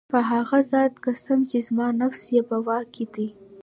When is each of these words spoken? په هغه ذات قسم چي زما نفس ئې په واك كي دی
په 0.13 0.19
هغه 0.31 0.57
ذات 0.71 0.93
قسم 1.05 1.39
چي 1.49 1.57
زما 1.67 1.87
نفس 2.01 2.23
ئې 2.33 2.41
په 2.49 2.57
واك 2.65 2.85
كي 2.95 3.05
دی 3.13 3.27